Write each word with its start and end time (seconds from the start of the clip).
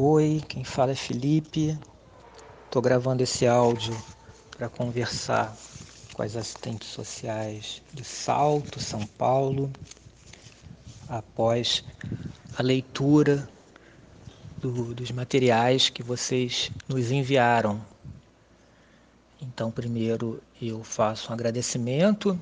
Oi, 0.00 0.40
quem 0.46 0.62
fala 0.62 0.92
é 0.92 0.94
Felipe. 0.94 1.76
Estou 2.66 2.80
gravando 2.80 3.20
esse 3.20 3.48
áudio 3.48 4.00
para 4.56 4.68
conversar 4.68 5.56
com 6.14 6.22
as 6.22 6.36
assistentes 6.36 6.86
sociais 6.86 7.82
de 7.92 8.04
Salto, 8.04 8.78
São 8.78 9.04
Paulo, 9.04 9.68
após 11.08 11.82
a 12.56 12.62
leitura 12.62 13.48
do, 14.58 14.94
dos 14.94 15.10
materiais 15.10 15.88
que 15.88 16.04
vocês 16.04 16.70
nos 16.86 17.10
enviaram. 17.10 17.84
Então, 19.42 19.68
primeiro 19.68 20.40
eu 20.62 20.84
faço 20.84 21.30
um 21.30 21.34
agradecimento 21.34 22.38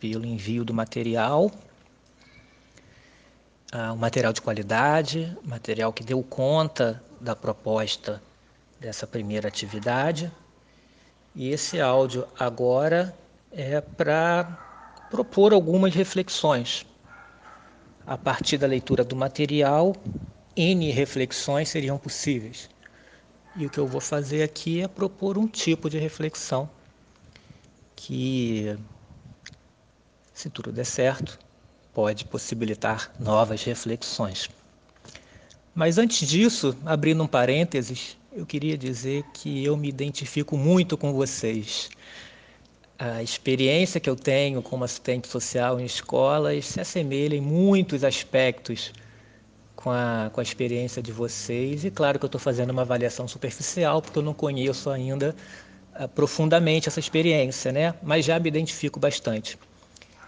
pelo 0.00 0.24
envio 0.24 0.64
do 0.64 0.72
material 0.72 1.50
um 3.92 3.96
material 3.96 4.32
de 4.32 4.40
qualidade, 4.40 5.36
material 5.42 5.92
que 5.92 6.04
deu 6.04 6.22
conta 6.22 7.02
da 7.20 7.34
proposta 7.34 8.22
dessa 8.78 9.06
primeira 9.06 9.48
atividade. 9.48 10.30
E 11.34 11.48
esse 11.48 11.80
áudio 11.80 12.26
agora 12.38 13.16
é 13.50 13.80
para 13.80 14.44
propor 15.10 15.52
algumas 15.52 15.94
reflexões. 15.94 16.86
A 18.06 18.16
partir 18.16 18.58
da 18.58 18.66
leitura 18.66 19.02
do 19.02 19.16
material, 19.16 19.96
N 20.56 20.90
reflexões 20.92 21.68
seriam 21.68 21.98
possíveis. 21.98 22.70
E 23.56 23.66
o 23.66 23.70
que 23.70 23.78
eu 23.78 23.86
vou 23.86 24.00
fazer 24.00 24.42
aqui 24.42 24.82
é 24.82 24.88
propor 24.88 25.36
um 25.36 25.48
tipo 25.48 25.90
de 25.90 25.98
reflexão 25.98 26.68
que, 27.96 28.76
se 30.32 30.50
tudo 30.50 30.70
der 30.70 30.84
certo, 30.84 31.38
pode 31.94 32.24
possibilitar 32.24 33.12
novas 33.20 33.62
reflexões. 33.62 34.50
Mas 35.74 35.96
antes 35.96 36.28
disso, 36.28 36.76
abrindo 36.84 37.22
um 37.22 37.26
parênteses, 37.26 38.16
eu 38.32 38.44
queria 38.44 38.76
dizer 38.76 39.24
que 39.32 39.64
eu 39.64 39.76
me 39.76 39.88
identifico 39.88 40.56
muito 40.56 40.98
com 40.98 41.12
vocês. 41.12 41.88
A 42.98 43.22
experiência 43.22 44.00
que 44.00 44.10
eu 44.10 44.16
tenho 44.16 44.60
como 44.60 44.84
assistente 44.84 45.28
social 45.28 45.80
em 45.80 45.84
escolas 45.84 46.66
se 46.66 46.80
assemelha 46.80 47.36
em 47.36 47.40
muitos 47.40 48.02
aspectos 48.04 48.92
com 49.74 49.90
a, 49.90 50.30
com 50.32 50.40
a 50.40 50.42
experiência 50.42 51.02
de 51.02 51.12
vocês. 51.12 51.84
E 51.84 51.90
claro 51.90 52.18
que 52.18 52.24
eu 52.24 52.28
estou 52.28 52.40
fazendo 52.40 52.70
uma 52.70 52.82
avaliação 52.82 53.26
superficial, 53.26 54.02
porque 54.02 54.18
eu 54.18 54.22
não 54.22 54.34
conheço 54.34 54.90
ainda 54.90 55.34
uh, 55.98 56.08
profundamente 56.08 56.88
essa 56.88 57.00
experiência, 57.00 57.72
né? 57.72 57.94
mas 58.02 58.24
já 58.24 58.38
me 58.38 58.48
identifico 58.48 58.98
bastante 58.98 59.58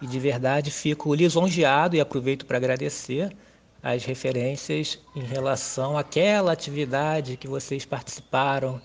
e 0.00 0.06
de 0.06 0.18
verdade 0.18 0.70
fico 0.70 1.14
lisonjeado 1.14 1.96
e 1.96 2.00
aproveito 2.00 2.46
para 2.46 2.56
agradecer 2.56 3.34
as 3.82 4.04
referências 4.04 4.98
em 5.14 5.22
relação 5.22 5.96
àquela 5.96 6.52
atividade 6.52 7.36
que 7.36 7.48
vocês 7.48 7.84
participaram, 7.84 8.80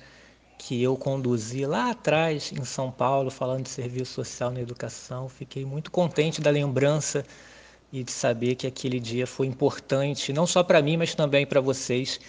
que 0.58 0.82
eu 0.82 0.96
conduzi 0.96 1.66
lá 1.66 1.92
atrás 1.92 2.52
em 2.52 2.64
São 2.64 2.90
Paulo, 2.90 3.30
falando 3.30 3.64
de 3.64 3.70
serviço 3.70 4.14
social 4.14 4.52
na 4.52 4.62
educação. 4.62 5.28
Fiquei 5.28 5.66
muito 5.66 5.92
contente 5.92 6.40
da 6.40 6.50
lembrança 6.50 7.26
e 7.92 8.04
de 8.04 8.12
saber 8.12 8.56
que 8.56 8.66
aquele 8.66 9.00
dia 9.00 9.28
foi 9.28 9.48
importante, 9.48 10.34
não 10.34 10.48
só 10.48 10.64
para 10.64 10.82
mim, 10.82 10.98
mas 10.98 11.14
também 11.14 11.46
para 11.46 11.60
vocês. 11.60 12.20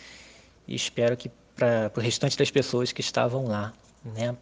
E 0.67 0.75
espero 0.75 1.17
que 1.17 1.31
para 1.55 1.91
o 1.97 2.00
restante 2.00 2.37
das 2.37 2.50
pessoas 2.50 2.93
que 2.93 3.00
estavam 3.00 3.47
lá. 3.47 3.73
Né? 4.05 4.37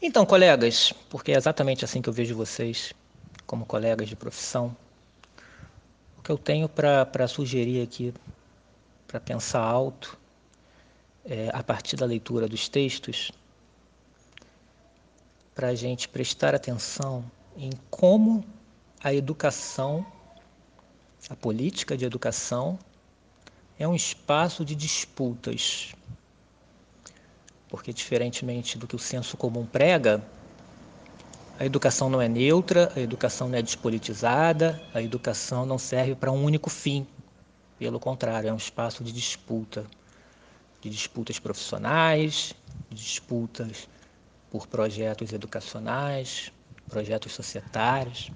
Então, 0.00 0.26
colegas, 0.26 0.92
porque 1.08 1.32
é 1.32 1.36
exatamente 1.36 1.82
assim 1.82 2.02
que 2.02 2.08
eu 2.08 2.12
vejo 2.12 2.36
vocês, 2.36 2.92
como 3.46 3.64
colegas 3.64 4.08
de 4.08 4.14
profissão, 4.14 4.76
o 6.18 6.22
que 6.22 6.30
eu 6.30 6.36
tenho 6.36 6.68
para 6.68 7.26
sugerir 7.26 7.82
aqui, 7.82 8.12
para 9.08 9.18
pensar 9.18 9.60
alto, 9.60 10.18
é, 11.24 11.48
a 11.52 11.62
partir 11.62 11.96
da 11.96 12.04
leitura 12.04 12.46
dos 12.46 12.68
textos, 12.68 13.32
para 15.54 15.68
a 15.68 15.74
gente 15.74 16.08
prestar 16.10 16.54
atenção 16.54 17.24
em 17.56 17.70
como 17.88 18.44
a 19.02 19.14
educação, 19.14 20.06
a 21.30 21.34
política 21.34 21.96
de 21.96 22.04
educação, 22.04 22.78
é 23.78 23.88
um 23.88 23.94
espaço 23.94 24.62
de 24.62 24.74
disputas 24.74 25.94
porque 27.76 27.92
diferentemente 27.92 28.78
do 28.78 28.86
que 28.86 28.96
o 28.96 28.98
senso 28.98 29.36
comum 29.36 29.66
prega, 29.66 30.26
a 31.58 31.66
educação 31.66 32.08
não 32.08 32.22
é 32.22 32.26
neutra, 32.26 32.90
a 32.96 33.00
educação 33.00 33.50
não 33.50 33.58
é 33.58 33.60
despolitizada, 33.60 34.82
a 34.94 35.02
educação 35.02 35.66
não 35.66 35.76
serve 35.76 36.14
para 36.14 36.32
um 36.32 36.42
único 36.42 36.70
fim. 36.70 37.06
Pelo 37.78 38.00
contrário, 38.00 38.48
é 38.48 38.52
um 38.52 38.56
espaço 38.56 39.04
de 39.04 39.12
disputa, 39.12 39.84
de 40.80 40.88
disputas 40.88 41.38
profissionais, 41.38 42.54
de 42.88 42.96
disputas 42.96 43.86
por 44.50 44.66
projetos 44.66 45.34
educacionais, 45.34 46.50
projetos 46.88 47.32
societários. 47.32 48.32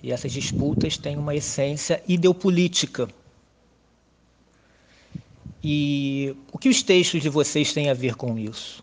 E 0.00 0.12
essas 0.12 0.30
disputas 0.30 0.96
têm 0.96 1.16
uma 1.16 1.34
essência 1.34 2.00
ideopolítica, 2.06 3.08
e 5.70 6.34
o 6.50 6.56
que 6.56 6.70
os 6.70 6.82
textos 6.82 7.20
de 7.20 7.28
vocês 7.28 7.74
têm 7.74 7.90
a 7.90 7.94
ver 7.94 8.14
com 8.14 8.38
isso? 8.38 8.82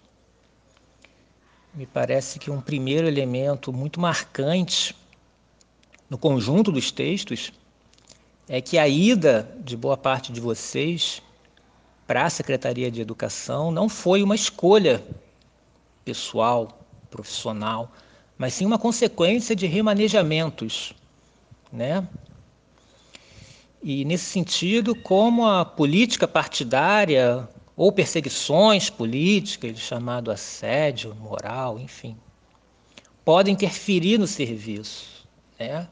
Me 1.73 1.87
parece 1.87 2.37
que 2.37 2.51
um 2.51 2.61
primeiro 2.61 3.07
elemento 3.07 3.73
muito 3.73 3.99
marcante 3.99 4.95
no 6.07 6.15
conjunto 6.15 6.71
dos 6.71 6.91
textos 6.91 7.51
é 8.47 8.61
que 8.61 8.77
a 8.77 8.87
ida 8.87 9.51
de 9.61 9.75
boa 9.75 9.97
parte 9.97 10.31
de 10.31 10.39
vocês 10.39 11.23
para 12.05 12.25
a 12.25 12.29
Secretaria 12.29 12.91
de 12.91 13.01
Educação 13.01 13.71
não 13.71 13.89
foi 13.89 14.21
uma 14.21 14.35
escolha 14.35 15.03
pessoal, 16.03 16.85
profissional, 17.09 17.91
mas 18.37 18.53
sim 18.53 18.63
uma 18.63 18.77
consequência 18.77 19.55
de 19.55 19.65
remanejamentos, 19.65 20.93
né? 21.73 22.07
E, 23.87 24.03
nesse 24.03 24.25
sentido, 24.25 24.95
como 24.95 25.45
a 25.45 25.63
política 25.63 26.27
partidária 26.27 27.47
ou 27.77 27.91
perseguições 27.91 28.89
políticas, 28.89 29.77
chamado 29.77 30.31
assédio 30.31 31.13
moral, 31.13 31.77
enfim, 31.77 32.17
podem 33.23 33.53
interferir 33.53 34.17
no 34.17 34.25
serviço. 34.25 35.27
Né? 35.59 35.87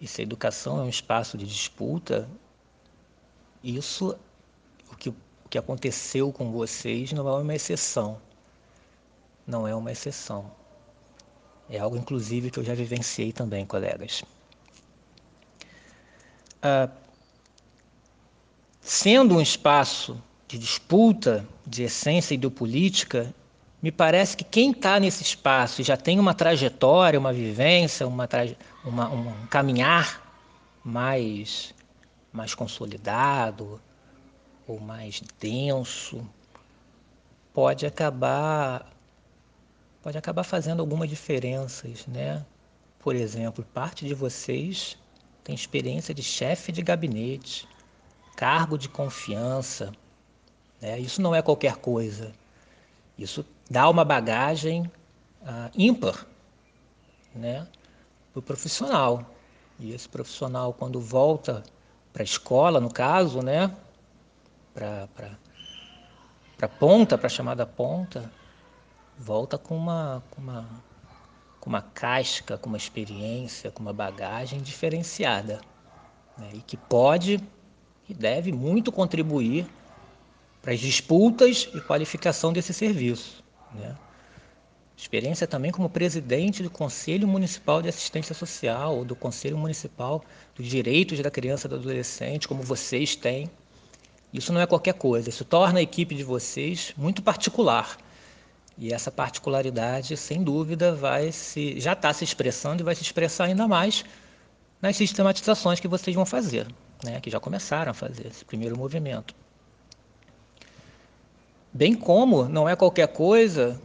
E 0.00 0.06
se 0.06 0.20
a 0.20 0.22
educação 0.22 0.78
é 0.78 0.82
um 0.82 0.88
espaço 0.88 1.36
de 1.36 1.44
disputa, 1.44 2.28
isso, 3.60 4.16
o 4.92 4.94
que, 4.94 5.08
o 5.08 5.16
que 5.50 5.58
aconteceu 5.58 6.32
com 6.32 6.52
vocês, 6.52 7.10
não 7.10 7.28
é 7.28 7.42
uma 7.42 7.54
exceção. 7.56 8.20
Não 9.44 9.66
é 9.66 9.74
uma 9.74 9.90
exceção. 9.90 10.48
É 11.68 11.80
algo, 11.80 11.96
inclusive, 11.96 12.52
que 12.52 12.60
eu 12.60 12.64
já 12.64 12.76
vivenciei 12.76 13.32
também, 13.32 13.66
colegas. 13.66 14.22
Ah, 16.62 16.88
sendo 18.80 19.36
um 19.36 19.40
espaço 19.40 20.20
de 20.46 20.58
disputa, 20.58 21.46
de 21.66 21.84
essência 21.84 22.34
ideopolítica, 22.34 23.34
me 23.82 23.92
parece 23.92 24.36
que 24.36 24.42
quem 24.42 24.72
está 24.72 24.98
nesse 24.98 25.22
espaço 25.22 25.80
e 25.80 25.84
já 25.84 25.96
tem 25.96 26.18
uma 26.18 26.34
trajetória, 26.34 27.18
uma 27.18 27.32
vivência, 27.32 28.06
uma, 28.06 28.28
uma, 28.84 29.08
um 29.08 29.46
caminhar 29.46 30.20
mais, 30.82 31.74
mais 32.32 32.54
consolidado 32.54 33.80
ou 34.66 34.80
mais 34.80 35.22
denso, 35.38 36.26
pode 37.52 37.86
acabar 37.86 38.90
pode 40.02 40.16
acabar 40.16 40.44
fazendo 40.44 40.80
algumas 40.80 41.08
diferenças, 41.08 42.06
né? 42.06 42.44
Por 42.98 43.14
exemplo, 43.14 43.64
parte 43.74 44.06
de 44.06 44.14
vocês 44.14 44.96
tem 45.48 45.54
experiência 45.54 46.12
de 46.12 46.22
chefe 46.22 46.70
de 46.70 46.82
gabinete, 46.82 47.66
cargo 48.36 48.76
de 48.76 48.86
confiança. 48.86 49.90
Né? 50.78 51.00
Isso 51.00 51.22
não 51.22 51.34
é 51.34 51.40
qualquer 51.40 51.76
coisa. 51.76 52.34
Isso 53.16 53.42
dá 53.70 53.88
uma 53.88 54.04
bagagem 54.04 54.82
uh, 55.40 55.70
ímpar 55.74 56.26
né? 57.34 57.66
para 58.30 58.40
o 58.40 58.42
profissional. 58.42 59.24
E 59.78 59.94
esse 59.94 60.06
profissional, 60.06 60.74
quando 60.74 61.00
volta 61.00 61.62
para 62.12 62.22
a 62.22 62.24
escola, 62.24 62.78
no 62.78 62.92
caso, 62.92 63.40
né? 63.40 63.74
para 64.74 65.08
a 66.60 66.68
ponta, 66.68 67.16
para 67.16 67.26
a 67.26 67.30
chamada 67.30 67.64
ponta, 67.64 68.30
volta 69.16 69.56
com 69.56 69.74
uma, 69.74 70.22
com 70.30 70.42
uma 70.42 70.68
com 71.68 71.72
uma 71.72 71.82
casca, 71.82 72.56
com 72.56 72.70
uma 72.70 72.78
experiência, 72.78 73.70
com 73.70 73.82
uma 73.82 73.92
bagagem 73.92 74.58
diferenciada 74.58 75.60
né? 76.38 76.48
e 76.54 76.62
que 76.62 76.78
pode 76.78 77.38
e 78.08 78.14
deve 78.14 78.50
muito 78.50 78.90
contribuir 78.90 79.66
para 80.62 80.72
as 80.72 80.80
disputas 80.80 81.68
e 81.74 81.80
qualificação 81.82 82.54
desse 82.54 82.72
serviço. 82.72 83.44
Né? 83.74 83.94
Experiência 84.96 85.46
também 85.46 85.70
como 85.70 85.90
presidente 85.90 86.62
do 86.62 86.70
Conselho 86.70 87.28
Municipal 87.28 87.82
de 87.82 87.90
Assistência 87.90 88.34
Social, 88.34 88.96
ou 88.96 89.04
do 89.04 89.14
Conselho 89.14 89.58
Municipal 89.58 90.24
dos 90.54 90.66
Direitos 90.66 91.20
da 91.20 91.30
Criança 91.30 91.66
e 91.66 91.68
do 91.68 91.76
Adolescente, 91.76 92.48
como 92.48 92.62
vocês 92.62 93.14
têm. 93.14 93.50
Isso 94.32 94.54
não 94.54 94.62
é 94.62 94.66
qualquer 94.66 94.94
coisa, 94.94 95.28
isso 95.28 95.44
torna 95.44 95.80
a 95.80 95.82
equipe 95.82 96.14
de 96.14 96.24
vocês 96.24 96.94
muito 96.96 97.20
particular. 97.20 97.98
E 98.78 98.92
essa 98.92 99.10
particularidade, 99.10 100.16
sem 100.16 100.42
dúvida, 100.42 100.94
vai 100.94 101.32
se 101.32 101.80
já 101.80 101.94
está 101.94 102.12
se 102.12 102.22
expressando 102.22 102.80
e 102.80 102.84
vai 102.84 102.94
se 102.94 103.02
expressar 103.02 103.44
ainda 103.44 103.66
mais 103.66 104.04
nas 104.80 104.96
sistematizações 104.96 105.80
que 105.80 105.88
vocês 105.88 106.14
vão 106.14 106.24
fazer, 106.24 106.68
né? 107.02 107.20
que 107.20 107.28
já 107.28 107.40
começaram 107.40 107.90
a 107.90 107.94
fazer 107.94 108.28
esse 108.28 108.44
primeiro 108.44 108.78
movimento. 108.78 109.34
Bem 111.72 111.92
como 111.92 112.44
não 112.44 112.68
é 112.68 112.76
qualquer 112.76 113.08
coisa 113.08 113.80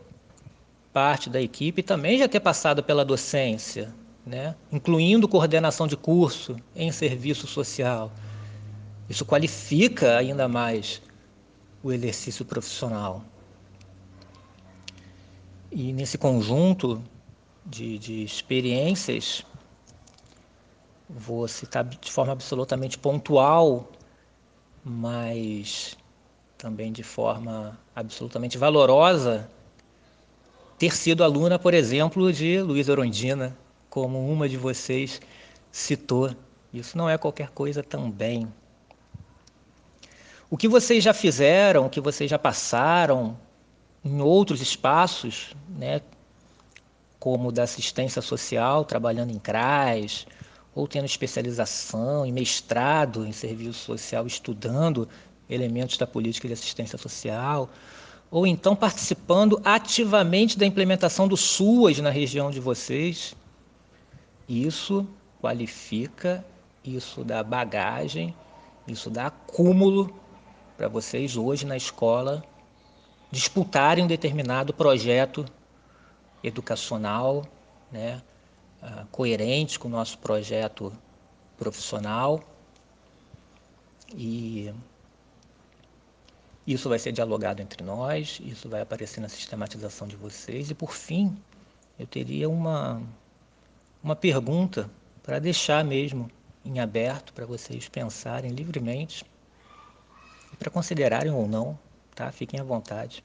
parte 0.94 1.28
da 1.28 1.42
equipe 1.42 1.82
também 1.82 2.20
já 2.20 2.28
ter 2.28 2.40
passado 2.40 2.84
pela 2.84 3.04
docência, 3.04 3.92
né? 4.24 4.56
incluindo 4.72 5.28
coordenação 5.28 5.88
de 5.88 5.98
curso 5.98 6.56
em 6.76 6.92
serviço 6.92 7.48
social. 7.48 8.12
Isso 9.10 9.26
qualifica 9.26 10.18
ainda 10.18 10.48
mais 10.48 11.02
o 11.82 11.92
exercício 11.92 12.46
profissional. 12.46 13.26
E 15.76 15.92
nesse 15.92 16.20
conjunto 16.20 17.04
de, 17.66 17.98
de 17.98 18.24
experiências, 18.24 19.44
vou 21.10 21.48
citar 21.48 21.84
de 21.84 22.12
forma 22.12 22.32
absolutamente 22.32 22.96
pontual, 22.96 23.92
mas 24.86 25.98
também 26.60 26.92
de 26.92 27.02
forma 27.02 27.76
absolutamente 27.96 28.56
valorosa, 28.56 29.50
ter 30.78 30.96
sido 30.96 31.24
aluna, 31.24 31.58
por 31.58 31.74
exemplo, 31.74 32.32
de 32.32 32.62
Luiz 32.62 32.88
Orondina, 32.88 33.58
como 33.90 34.32
uma 34.32 34.48
de 34.48 34.58
vocês 34.58 35.20
citou. 35.72 36.36
Isso 36.72 36.96
não 36.96 37.10
é 37.10 37.18
qualquer 37.18 37.50
coisa 37.50 37.82
também. 37.82 38.48
O 40.52 40.56
que 40.56 40.68
vocês 40.68 41.04
já 41.04 41.16
fizeram, 41.16 41.88
o 41.88 41.90
que 41.90 42.00
vocês 42.00 42.30
já 42.30 42.38
passaram 42.38 43.36
em 44.04 44.22
outros 44.22 44.62
espaços, 44.62 45.56
né, 45.70 46.02
como 47.20 47.52
da 47.52 47.64
assistência 47.64 48.22
social, 48.22 48.84
trabalhando 48.84 49.32
em 49.32 49.40
CRAS, 49.40 50.28
ou 50.76 50.88
tendo 50.88 51.06
especialização 51.06 52.26
em 52.26 52.32
mestrado 52.32 53.26
em 53.26 53.32
serviço 53.32 53.80
social, 53.80 54.28
estudando 54.28 55.08
elementos 55.50 55.98
da 55.98 56.06
política 56.06 56.48
de 56.48 56.54
assistência 56.54 56.98
social, 56.98 57.70
ou 58.30 58.46
então 58.46 58.76
participando 58.76 59.62
ativamente 59.64 60.58
da 60.58 60.66
implementação 60.66 61.28
do 61.28 61.38
SUAS 61.38 62.00
na 62.00 62.10
região 62.10 62.52
de 62.52 62.60
vocês. 62.60 63.36
Isso 64.50 65.08
qualifica, 65.40 66.44
isso 66.84 67.24
dá 67.24 67.44
bagagem, 67.44 68.36
isso 68.88 69.10
dá 69.10 69.28
acúmulo 69.28 70.14
para 70.76 70.88
vocês 70.88 71.38
hoje 71.38 71.66
na 71.66 71.78
escola 71.78 72.44
disputarem 73.34 74.04
um 74.04 74.08
determinado 74.08 74.72
projeto 74.72 75.44
educacional, 76.44 77.44
né, 77.92 78.22
uh, 78.80 79.08
coerente 79.08 79.80
com 79.80 79.88
o 79.88 79.92
nosso 79.92 80.20
projeto 80.20 80.94
profissional. 81.58 82.40
E 84.16 84.72
isso 86.68 86.88
vai 86.88 87.00
ser 87.00 87.12
dialogado 87.12 87.60
entre 87.60 87.84
nós, 87.84 88.40
isso 88.46 88.70
vai 88.70 88.82
aparecer 88.82 89.20
na 89.20 89.28
sistematização 89.28 90.08
de 90.08 90.16
vocês. 90.16 90.70
E, 90.70 90.76
por 90.76 90.94
fim, 90.94 91.36
eu 91.98 92.06
teria 92.06 92.48
uma, 92.48 93.02
uma 94.04 94.16
pergunta 94.16 94.88
para 95.24 95.40
deixar 95.40 95.84
mesmo 95.84 96.30
em 96.64 96.80
aberto 96.80 97.34
para 97.34 97.48
vocês 97.48 97.90
pensarem 97.90 98.52
livremente 98.52 99.26
e 100.54 100.56
para 100.56 100.70
considerarem 100.70 101.32
ou 101.32 101.48
não 101.48 101.80
tá? 102.14 102.32
Fiquem 102.32 102.60
à 102.60 102.64
vontade. 102.64 103.24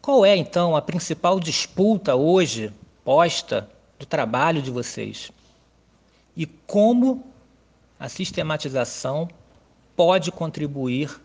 Qual 0.00 0.24
é 0.24 0.36
então 0.36 0.74
a 0.74 0.82
principal 0.82 1.38
disputa 1.38 2.16
hoje 2.16 2.72
posta 3.04 3.70
do 3.98 4.06
trabalho 4.06 4.60
de 4.60 4.70
vocês? 4.70 5.30
E 6.36 6.46
como 6.46 7.24
a 8.00 8.08
sistematização 8.08 9.28
pode 9.94 10.32
contribuir 10.32 11.20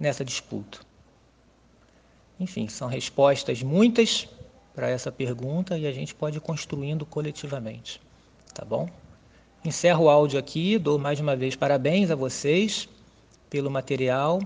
nessa 0.00 0.24
disputa? 0.24 0.78
Enfim, 2.40 2.68
são 2.68 2.88
respostas 2.88 3.62
muitas 3.62 4.28
para 4.74 4.88
essa 4.88 5.10
pergunta 5.10 5.76
e 5.76 5.86
a 5.86 5.92
gente 5.92 6.14
pode 6.14 6.38
ir 6.38 6.40
construindo 6.40 7.04
coletivamente, 7.04 8.00
tá 8.54 8.64
bom? 8.64 8.88
Encerro 9.64 10.04
o 10.04 10.08
áudio 10.08 10.38
aqui, 10.38 10.78
dou 10.78 10.98
mais 10.98 11.18
uma 11.18 11.34
vez 11.34 11.56
parabéns 11.56 12.12
a 12.12 12.14
vocês 12.14 12.88
pelo 13.50 13.70
material 13.70 14.40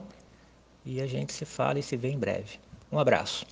e 0.84 1.00
a 1.00 1.06
gente 1.06 1.32
se 1.32 1.44
fala 1.44 1.78
e 1.78 1.82
se 1.82 1.96
vê 1.96 2.08
em 2.08 2.18
breve. 2.18 2.58
Um 2.90 2.98
abraço. 2.98 3.46